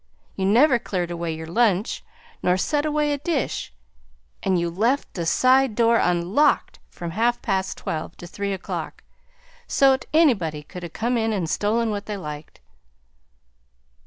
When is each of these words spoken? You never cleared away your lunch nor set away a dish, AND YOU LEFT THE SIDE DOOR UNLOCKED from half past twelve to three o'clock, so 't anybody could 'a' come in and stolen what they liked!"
You 0.35 0.47
never 0.47 0.79
cleared 0.79 1.11
away 1.11 1.35
your 1.35 1.45
lunch 1.45 2.03
nor 2.41 2.57
set 2.57 2.87
away 2.87 3.13
a 3.13 3.19
dish, 3.19 3.71
AND 4.41 4.57
YOU 4.59 4.67
LEFT 4.71 5.13
THE 5.13 5.27
SIDE 5.27 5.75
DOOR 5.75 5.99
UNLOCKED 5.99 6.79
from 6.89 7.11
half 7.11 7.39
past 7.43 7.77
twelve 7.77 8.17
to 8.17 8.25
three 8.25 8.51
o'clock, 8.51 9.03
so 9.67 9.95
't 9.95 10.07
anybody 10.11 10.63
could 10.63 10.83
'a' 10.83 10.89
come 10.89 11.19
in 11.19 11.31
and 11.31 11.47
stolen 11.47 11.91
what 11.91 12.07
they 12.07 12.17
liked!" 12.17 12.61